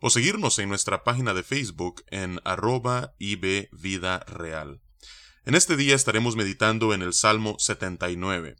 [0.00, 4.80] o seguirnos en nuestra página de Facebook en arroba Vida Real.
[5.44, 8.56] En este día estaremos meditando en el Salmo 79.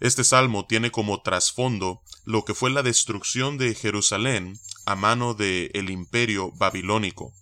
[0.00, 5.70] Este salmo tiene como trasfondo lo que fue la destrucción de Jerusalén a mano del
[5.72, 7.32] el imperio babilónico.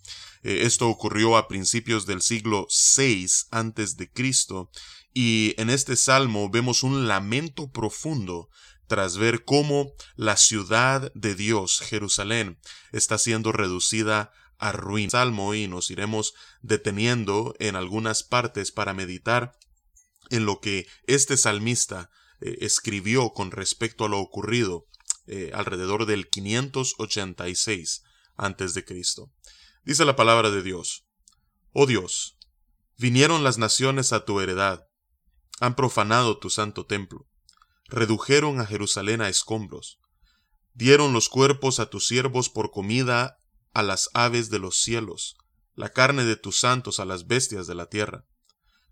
[0.44, 4.70] Eh, esto ocurrió a principios del siglo VI antes de Cristo
[5.14, 8.50] y en este salmo vemos un lamento profundo
[8.88, 12.58] tras ver cómo la ciudad de Dios, Jerusalén,
[12.92, 15.10] está siendo reducida a ruina.
[15.10, 19.56] Salmo y nos iremos deteniendo en algunas partes para meditar
[20.30, 24.86] en lo que este salmista eh, escribió con respecto a lo ocurrido
[25.26, 28.02] eh, alrededor del 586
[28.36, 29.32] antes de Cristo.
[29.84, 31.06] Dice la palabra de Dios:
[31.72, 32.36] Oh Dios,
[32.96, 34.86] vinieron las naciones a tu heredad,
[35.60, 37.26] han profanado tu santo templo
[37.88, 39.98] redujeron a Jerusalén a escombros,
[40.72, 43.38] dieron los cuerpos a tus siervos por comida
[43.72, 45.36] a las aves de los cielos,
[45.74, 48.24] la carne de tus santos a las bestias de la tierra.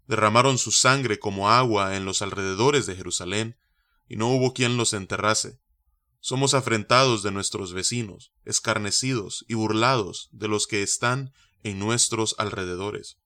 [0.07, 3.57] Derramaron su sangre como agua en los alrededores de Jerusalén,
[4.09, 5.61] y no hubo quien los enterrase.
[6.21, 11.33] Somos afrentados de nuestros vecinos, escarnecidos y burlados de los que están
[11.63, 13.19] en nuestros alrededores.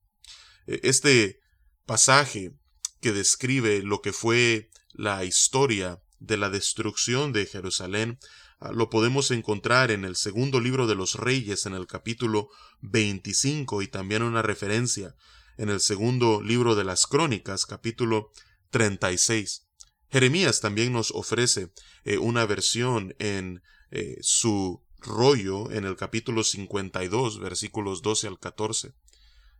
[0.66, 1.40] E, este
[1.86, 2.52] pasaje
[3.00, 8.18] que describe lo que fue la historia de la destrucción de Jerusalén
[8.58, 12.48] ah, lo podemos encontrar en el segundo libro de los reyes en el capítulo
[12.80, 15.14] 25 y también una referencia
[15.58, 18.30] en el segundo libro de las crónicas capítulo
[18.70, 19.66] 36.
[20.10, 21.72] Jeremías también nos ofrece
[22.04, 28.94] eh, una versión en eh, su rollo en el capítulo 52 versículos 12 al 14.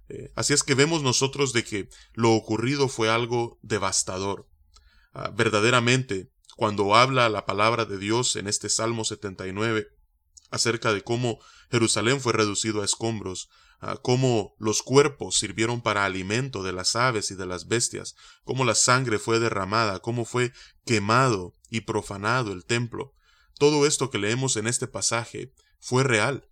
[0.08, 4.48] Eh, así es que vemos nosotros de que lo ocurrido fue algo devastador.
[5.12, 9.88] Ah, verdaderamente, cuando habla la palabra de Dios en este Salmo 79
[10.50, 11.38] acerca de cómo
[11.70, 13.48] Jerusalén fue reducido a escombros,
[13.80, 18.14] ah, cómo los cuerpos sirvieron para alimento de las aves y de las bestias,
[18.44, 20.52] cómo la sangre fue derramada, cómo fue
[20.84, 23.14] quemado y profanado el templo.
[23.58, 26.48] Todo esto que leemos en este pasaje fue real.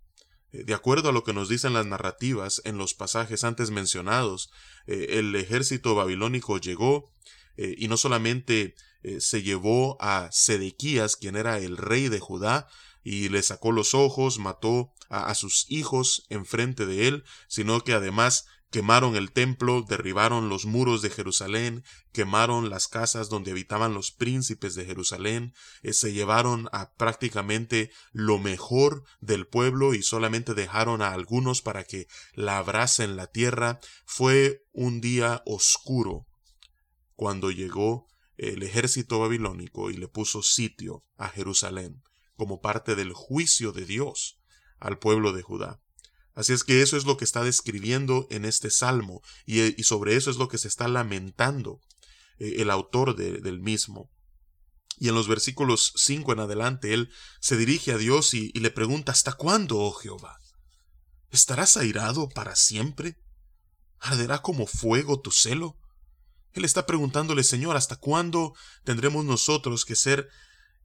[0.55, 4.51] Eh, de acuerdo a lo que nos dicen las narrativas en los pasajes antes mencionados,
[4.87, 7.11] eh, el ejército babilónico llegó,
[7.57, 8.75] eh, y no solamente
[9.19, 12.67] se llevó a Sedequías, quien era el rey de Judá,
[13.03, 17.93] y le sacó los ojos, mató a, a sus hijos enfrente de él, sino que
[17.93, 24.11] además quemaron el templo, derribaron los muros de Jerusalén, quemaron las casas donde habitaban los
[24.11, 31.01] príncipes de Jerusalén, eh, se llevaron a prácticamente lo mejor del pueblo y solamente dejaron
[31.01, 33.79] a algunos para que labrasen la tierra.
[34.05, 36.27] Fue un día oscuro
[37.13, 42.03] cuando llegó el ejército babilónico y le puso sitio a Jerusalén
[42.35, 44.37] como parte del juicio de Dios
[44.81, 45.79] al pueblo de Judá.
[46.35, 50.29] Así es que eso es lo que está describiendo en este salmo y, sobre eso
[50.29, 51.79] es lo que se está lamentando
[52.37, 54.11] eh, el autor del mismo.
[54.99, 57.09] Y en los versículos 5 en adelante él
[57.39, 60.37] se dirige a Dios y, y le pregunta ¿Hasta cuándo, oh Jehová?
[61.31, 63.17] ¿Estarás airado para siempre?
[63.99, 65.77] ¿Arderá como fuego tu celo?
[66.51, 68.53] Él está preguntándole, Señor, ¿hasta cuándo
[68.83, 70.29] tendremos nosotros que ser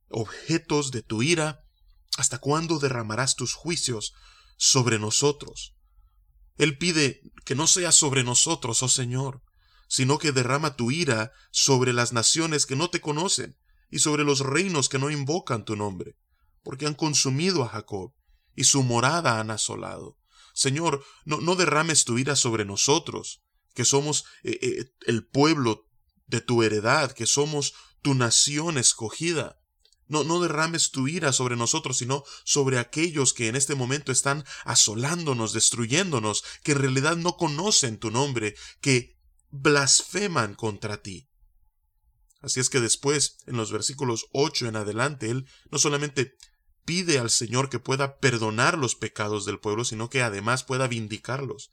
[0.09, 1.65] objetos de tu ira?
[2.17, 4.15] ¿Hasta cuándo derramarás tus juicios
[4.61, 5.75] sobre nosotros?
[6.59, 9.43] Él pide que no sea sobre nosotros, oh Señor,
[9.89, 13.57] sino que derrama tu ira sobre las naciones que no te conocen
[13.91, 16.17] y sobre los reinos que no invocan tu nombre,
[16.63, 18.13] porque han consumido a Jacob
[18.55, 20.19] y su morada han asolado.
[20.53, 23.43] Señor, no, no derrames tu ira sobre nosotros,
[23.75, 25.89] que somos eh, eh, el pueblo
[26.27, 27.73] de tu heredad, que somos
[28.03, 29.60] tu nación escogida.
[30.11, 35.53] No, derrames tu ira sobre nosotros, sino sobre aquellos que en este momento están asolándonos,
[35.53, 39.17] destruyéndonos, que en realidad no conocen tu nombre, que
[39.51, 41.29] blasfeman contra ti.
[42.41, 46.35] Así es que después, en los versículos 8 en adelante, él no solamente
[46.85, 51.71] pide al Señor que pueda perdonar los pecados del pueblo, sino que además pueda vindicarlos.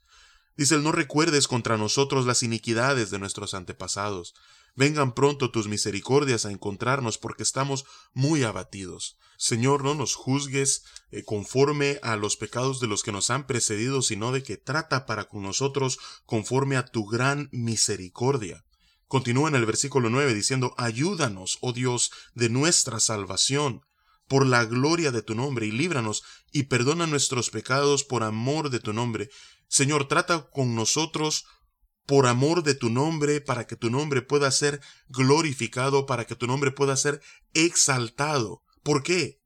[0.56, 4.34] Dice él, no recuerdes contra nosotros las iniquidades de nuestros antepasados,
[4.78, 7.84] Vengan pronto tus misericordias a encontrarnos porque estamos
[8.14, 9.18] muy abatidos.
[9.36, 14.02] Señor, no nos juzgues eh, conforme a los pecados de los que nos han precedido,
[14.02, 18.64] sino de que trata para con nosotros conforme a tu gran misericordia.
[19.08, 23.80] Continúa en el versículo 9 diciendo, Ayúdanos, oh Dios, de nuestra salvación,
[24.28, 26.22] por la gloria de tu nombre, y líbranos,
[26.52, 29.28] y perdona nuestros pecados por amor de tu nombre.
[29.66, 31.46] Señor, trata con nosotros
[32.08, 36.46] por amor de tu nombre, para que tu nombre pueda ser glorificado, para que tu
[36.46, 37.20] nombre pueda ser
[37.52, 38.62] exaltado.
[38.82, 39.42] ¿Por qué?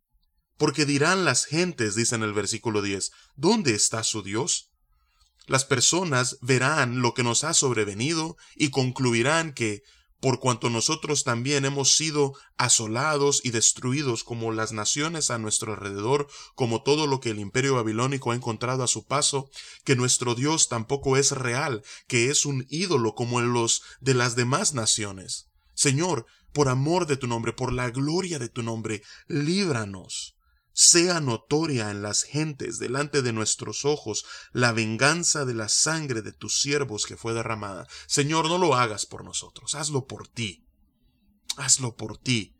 [0.58, 4.70] Porque dirán las gentes, dice en el versículo 10, ¿dónde está su Dios?
[5.48, 9.82] Las personas verán lo que nos ha sobrevenido y concluirán que
[10.22, 16.28] por cuanto nosotros también hemos sido asolados y destruidos como las naciones a nuestro alrededor,
[16.54, 19.50] como todo lo que el imperio babilónico ha encontrado a su paso,
[19.82, 24.74] que nuestro Dios tampoco es real, que es un ídolo como los de las demás
[24.74, 25.48] naciones.
[25.74, 30.31] Señor, por amor de tu nombre, por la gloria de tu nombre, líbranos
[30.72, 36.32] sea notoria en las gentes delante de nuestros ojos la venganza de la sangre de
[36.32, 37.86] tus siervos que fue derramada.
[38.06, 40.64] Señor, no lo hagas por nosotros, hazlo por ti.
[41.56, 42.56] Hazlo por ti.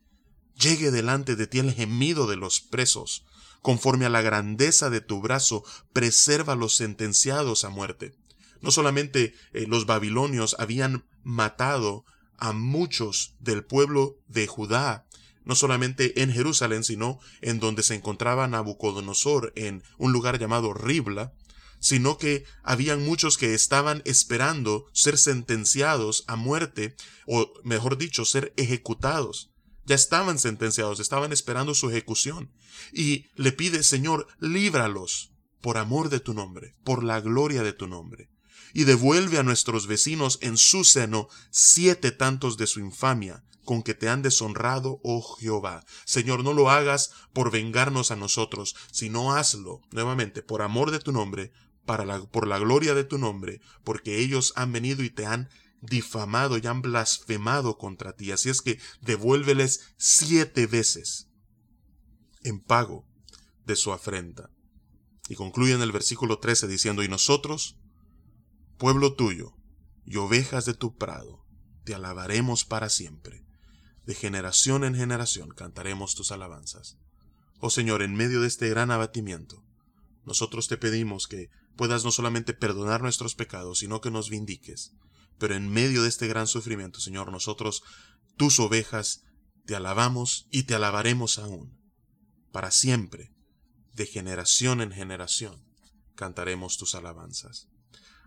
[0.54, 3.24] Llegue delante de ti el gemido de los presos.
[3.62, 8.14] Conforme a la grandeza de tu brazo, preserva a los sentenciados a muerte.
[8.60, 12.04] No solamente eh, los babilonios habían matado
[12.36, 15.06] a muchos del pueblo de Judá,
[15.44, 21.32] no solamente en Jerusalén, sino en donde se encontraba Nabucodonosor, en un lugar llamado Ribla,
[21.82, 26.94] sino que habían muchos que estaban esperando ser sentenciados a muerte,
[27.26, 29.50] o mejor dicho, ser ejecutados.
[29.84, 32.52] Ya estaban sentenciados, estaban esperando su ejecución.
[32.92, 37.88] Y le pide, Señor, líbralos por amor de tu nombre, por la gloria de tu
[37.88, 38.30] nombre.
[38.72, 43.94] Y devuelve a nuestros vecinos en su seno siete tantos de su infamia, con que
[43.94, 45.84] te han deshonrado, oh Jehová.
[46.04, 51.12] Señor, no lo hagas por vengarnos a nosotros, sino hazlo, nuevamente, por amor de tu
[51.12, 51.52] nombre,
[51.84, 55.48] para la, por la gloria de tu nombre, porque ellos han venido y te han
[55.80, 58.32] difamado y han blasfemado contra ti.
[58.32, 61.28] Así es que devuélveles siete veces
[62.42, 63.06] en pago
[63.64, 64.50] de su afrenta.
[65.28, 67.78] Y concluye en el versículo 13 diciendo, y nosotros,
[68.76, 69.54] pueblo tuyo,
[70.04, 71.44] y ovejas de tu prado,
[71.84, 73.44] te alabaremos para siempre
[74.06, 76.98] de generación en generación cantaremos tus alabanzas.
[77.60, 79.64] Oh Señor, en medio de este gran abatimiento,
[80.24, 84.92] nosotros te pedimos que puedas no solamente perdonar nuestros pecados, sino que nos vindiques.
[85.38, 87.82] Pero en medio de este gran sufrimiento, Señor, nosotros,
[88.36, 89.24] tus ovejas,
[89.64, 91.78] te alabamos y te alabaremos aún.
[92.50, 93.32] Para siempre,
[93.94, 95.64] de generación en generación,
[96.14, 97.68] cantaremos tus alabanzas.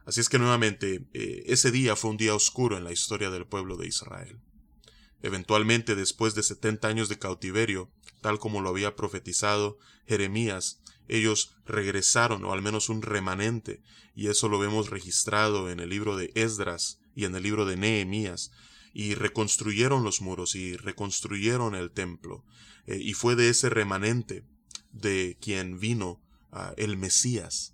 [0.05, 3.47] Así es que nuevamente, eh, ese día fue un día oscuro en la historia del
[3.47, 4.39] pueblo de Israel.
[5.25, 7.89] Eventualmente, después de setenta años de cautiverio,
[8.21, 13.81] tal como lo había profetizado Jeremías, ellos regresaron, o al menos un remanente,
[14.15, 17.75] y eso lo vemos registrado en el libro de Esdras y en el libro de
[17.75, 18.51] Nehemías,
[18.93, 22.45] y reconstruyeron los muros y reconstruyeron el templo,
[22.85, 24.43] eh, y fue de ese remanente
[24.91, 26.21] de quien vino
[26.51, 27.73] ah, el Mesías.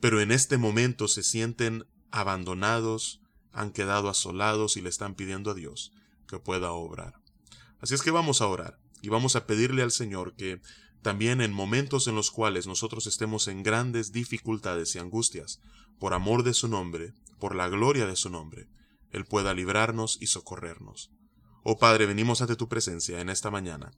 [0.00, 3.20] Pero en este momento se sienten abandonados,
[3.52, 5.92] han quedado asolados y le están pidiendo a Dios
[6.28, 7.14] que pueda obrar.
[7.80, 10.60] Así es que vamos a orar y vamos a pedirle al Señor que
[11.02, 15.60] también en momentos en los cuales nosotros estemos en grandes dificultades y angustias,
[15.98, 18.68] por amor de su nombre, por la gloria de su nombre,
[19.10, 21.10] Él pueda librarnos y socorrernos.
[21.62, 23.92] Oh Padre, venimos ante tu presencia en esta mañana,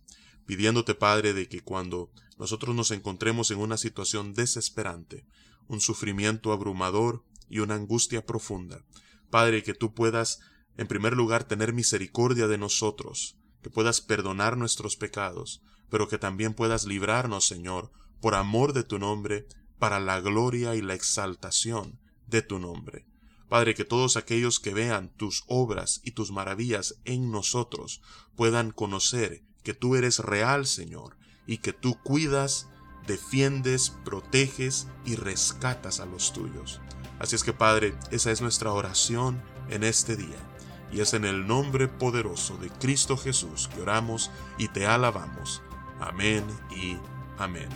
[0.46, 5.24] pidiéndote, Padre, de que cuando nosotros nos encontremos en una situación desesperante,
[5.68, 8.84] un sufrimiento abrumador y una angustia profunda,
[9.30, 10.40] Padre, que tú puedas
[10.80, 15.60] en primer lugar, tener misericordia de nosotros, que puedas perdonar nuestros pecados,
[15.90, 19.46] pero que también puedas librarnos, Señor, por amor de tu nombre,
[19.78, 23.04] para la gloria y la exaltación de tu nombre.
[23.50, 28.00] Padre, que todos aquellos que vean tus obras y tus maravillas en nosotros
[28.34, 32.68] puedan conocer que tú eres real, Señor, y que tú cuidas,
[33.06, 36.80] defiendes, proteges y rescatas a los tuyos.
[37.18, 40.49] Así es que, Padre, esa es nuestra oración en este día
[40.92, 45.62] y es en el nombre poderoso de Cristo Jesús que oramos y te alabamos.
[46.00, 46.96] Amén y
[47.38, 47.68] amén.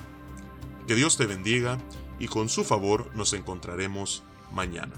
[0.86, 1.78] Que Dios te bendiga
[2.18, 4.94] y con su favor nos encontraremos mañana.